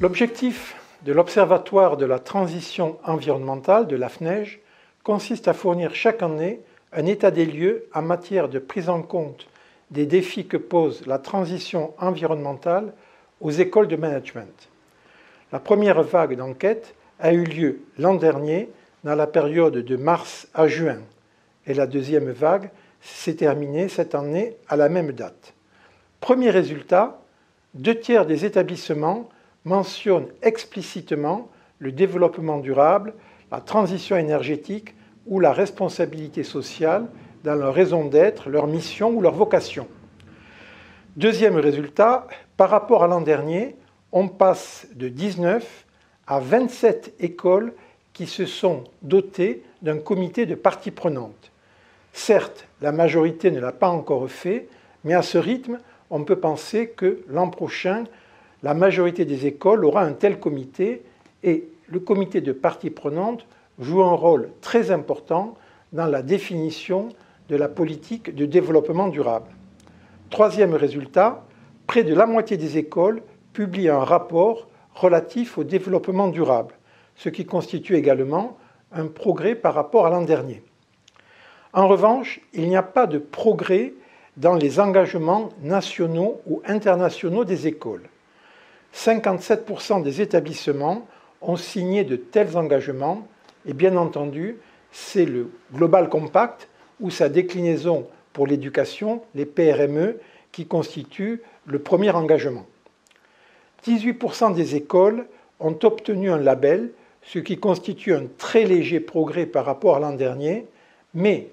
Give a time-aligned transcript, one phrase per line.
[0.00, 4.60] L'objectif de l'Observatoire de la transition environnementale de la FNEJ
[5.02, 6.60] consiste à fournir chaque année
[6.94, 9.46] un état des lieux en matière de prise en compte
[9.90, 12.94] des défis que pose la transition environnementale
[13.42, 14.70] aux écoles de management.
[15.52, 18.70] La première vague d'enquête a eu lieu l'an dernier
[19.04, 21.00] dans la période de mars à juin
[21.66, 22.70] et la deuxième vague
[23.02, 25.52] s'est terminée cette année à la même date.
[26.22, 27.20] Premier résultat,
[27.74, 29.28] deux tiers des établissements
[29.64, 33.14] mentionnent explicitement le développement durable,
[33.50, 34.94] la transition énergétique
[35.26, 37.06] ou la responsabilité sociale
[37.44, 39.86] dans leur raison d'être, leur mission ou leur vocation.
[41.16, 43.76] Deuxième résultat, par rapport à l'an dernier,
[44.12, 45.86] on passe de 19
[46.26, 47.72] à 27 écoles
[48.12, 51.50] qui se sont dotées d'un comité de parties prenantes.
[52.12, 54.68] Certes, la majorité ne l'a pas encore fait,
[55.04, 55.78] mais à ce rythme,
[56.10, 58.04] on peut penser que l'an prochain,
[58.62, 61.02] la majorité des écoles aura un tel comité
[61.42, 63.46] et le comité de parties prenantes
[63.78, 65.56] joue un rôle très important
[65.92, 67.08] dans la définition
[67.48, 69.50] de la politique de développement durable.
[70.28, 71.44] Troisième résultat,
[71.86, 76.74] près de la moitié des écoles publient un rapport relatif au développement durable,
[77.16, 78.56] ce qui constitue également
[78.92, 80.62] un progrès par rapport à l'an dernier.
[81.72, 83.94] En revanche, il n'y a pas de progrès
[84.36, 88.08] dans les engagements nationaux ou internationaux des écoles.
[88.94, 91.06] 57% des établissements
[91.40, 93.26] ont signé de tels engagements
[93.66, 94.56] et bien entendu,
[94.92, 96.68] c'est le Global Compact
[97.00, 100.18] ou sa déclinaison pour l'éducation, les PRME,
[100.52, 102.66] qui constitue le premier engagement.
[103.86, 105.26] 18% des écoles
[105.60, 106.90] ont obtenu un label,
[107.22, 110.66] ce qui constitue un très léger progrès par rapport à l'an dernier,
[111.14, 111.48] mais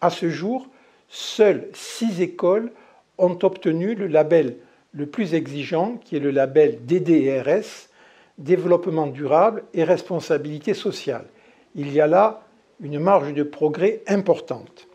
[0.00, 0.66] à ce jour,
[1.08, 2.72] seules 6 écoles
[3.18, 4.56] ont obtenu le label
[4.96, 7.88] le plus exigeant, qui est le label DDRS,
[8.38, 11.24] Développement durable et responsabilité sociale.
[11.74, 12.42] Il y a là
[12.82, 14.88] une marge de progrès importante.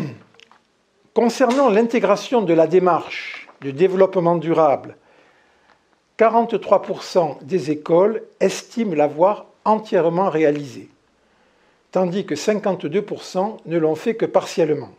[1.15, 4.97] Concernant l'intégration de la démarche de développement durable,
[6.19, 10.91] 43% des écoles estiment l'avoir entièrement réalisée,
[11.93, 14.91] tandis que 52% ne l'ont fait que partiellement.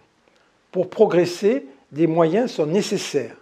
[0.72, 3.38] Pour progresser, des moyens sont nécessaires.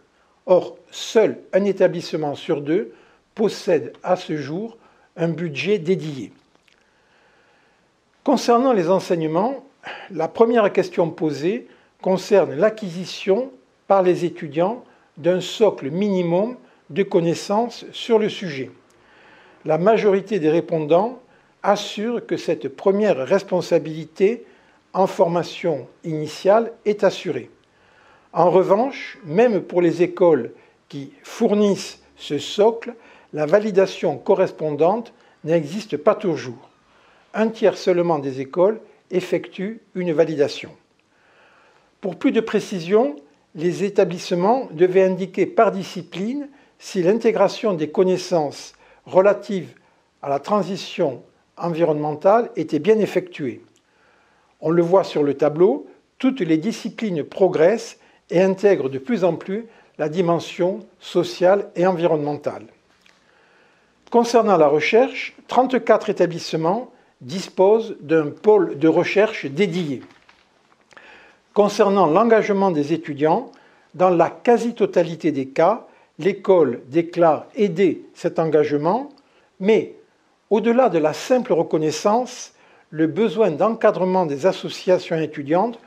[0.46, 2.94] Or, seul un établissement sur deux
[3.34, 4.78] possède à ce jour
[5.18, 6.32] un budget dédié.
[8.24, 9.66] Concernant les enseignements,
[10.12, 11.68] la première question posée
[12.00, 13.52] concerne l'acquisition
[13.88, 14.84] par les étudiants
[15.18, 16.56] d'un socle minimum
[16.92, 18.70] de connaissances sur le sujet.
[19.66, 21.20] La majorité des répondants
[21.64, 24.46] assure que cette première responsabilité
[24.94, 27.50] en formation initiale est assurée.
[28.34, 30.54] En revanche, même pour les écoles
[30.90, 32.96] qui fournissent ce socle,
[33.32, 35.14] la validation correspondante
[35.44, 36.70] n'existe pas toujours.
[37.36, 38.80] Un tiers seulement des écoles
[39.12, 40.72] effectuent une validation.
[42.02, 43.16] Pour plus de précision,
[43.56, 48.74] les établissements devaient indiquer par discipline si l'intégration des connaissances
[49.06, 49.76] relatives
[50.24, 51.22] à la transition
[51.56, 53.62] environnementale était bien effectuée.
[54.60, 57.98] On le voit sur le tableau, toutes les disciplines progressent
[58.30, 59.66] et intègre de plus en plus
[59.98, 62.66] la dimension sociale et environnementale.
[64.10, 66.92] Concernant la recherche, 34 établissements
[67.22, 70.02] disposent d'un pôle de recherche dédié.
[71.54, 73.52] Concernant l'engagement des étudiants,
[73.94, 75.88] dans la quasi-totalité des cas,
[76.20, 79.10] l'école déclare aider cet engagement,
[79.60, 79.96] mais
[80.50, 82.54] au-delà de la simple reconnaissance,
[82.90, 85.80] le besoin d'encadrement des associations étudiantes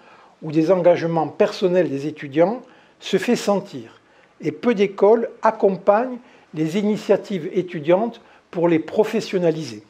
[0.42, 2.62] ou des engagements personnels des étudiants
[3.00, 4.00] se fait sentir
[4.40, 6.18] et peu d'écoles accompagnent
[6.54, 8.20] les initiatives étudiantes
[8.50, 9.82] pour les professionnaliser.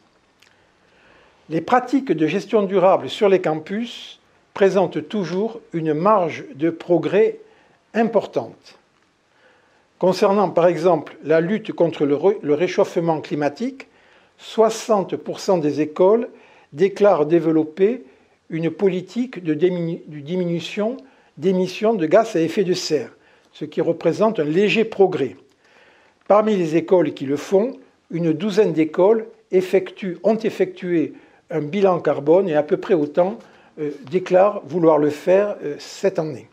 [1.49, 4.21] Les pratiques de gestion durable sur les campus
[4.55, 7.39] présentent toujours une marge de progrès
[7.95, 8.79] importante.
[9.99, 13.89] Concernant par exemple la lutte contre le réchauffement climatique,
[14.41, 16.29] 60% des écoles
[16.73, 18.05] déclarent développer
[18.51, 20.97] une politique de diminution
[21.37, 23.11] d'émissions de gaz à effet de serre,
[23.53, 25.37] ce qui représente un léger progrès.
[26.29, 27.79] Parmi les écoles qui le font,
[28.11, 29.27] une douzaine d'écoles
[30.23, 31.13] ont effectué
[31.51, 33.39] un bilan carbone et à peu près autant
[33.79, 36.49] euh, déclarent vouloir le faire euh, cette année.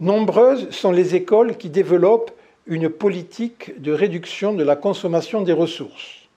[0.00, 2.32] Nombreuses sont les écoles qui développent
[2.66, 6.28] une politique de réduction de la consommation des ressources.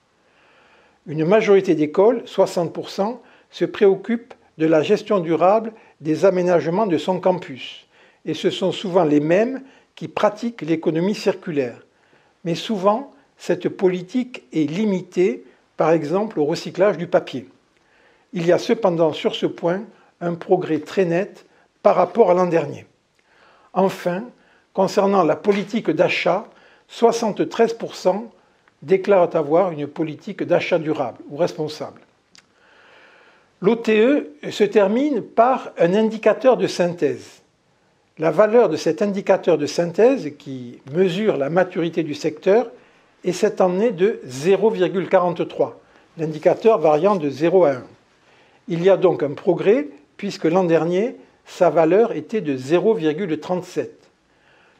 [1.07, 3.19] Une majorité d'écoles, 60%,
[3.55, 5.71] se préoccupe de la gestion durable
[6.01, 7.87] des aménagements de son campus,
[8.25, 9.61] et ce sont souvent les mêmes
[9.95, 11.85] qui pratiquent l'économie circulaire.
[12.43, 15.45] mais souvent cette politique est limitée,
[15.77, 17.47] par exemple au recyclage du papier.
[18.33, 19.83] Il y a cependant sur ce point
[20.19, 21.45] un progrès très net
[21.81, 22.85] par rapport à l'an dernier.
[23.73, 24.25] Enfin,
[24.73, 26.45] concernant la politique d'achat,
[26.91, 28.25] 73%
[28.81, 32.04] déclarent avoir une politique d'achat durable ou responsable.
[33.61, 37.41] L'OTE se termine par un indicateur de synthèse.
[38.17, 42.69] La valeur de cet indicateur de synthèse, qui mesure la maturité du secteur,
[43.23, 45.73] est cette année de 0,43,
[46.17, 47.83] l'indicateur variant de 0 à 1.
[48.67, 49.87] Il y a donc un progrès,
[50.17, 51.15] puisque l'an dernier,
[51.45, 53.87] sa valeur était de 0,37.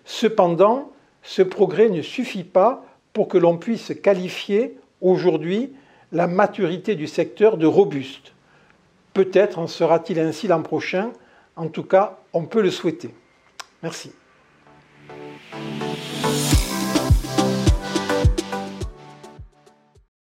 [0.04, 0.92] Cependant,
[1.24, 5.74] ce progrès ne suffit pas pour que l'on puisse qualifier aujourd'hui
[6.12, 8.35] la maturité du secteur de robuste.
[9.16, 11.14] Peut-être en sera-t-il ainsi l'an prochain,
[11.56, 13.16] en tout cas, on peut le souhaiter.
[13.82, 14.12] Merci.